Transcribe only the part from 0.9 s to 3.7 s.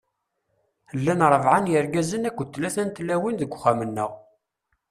Llan ṛebɛa n yirgazen akked tlata n tlawin deg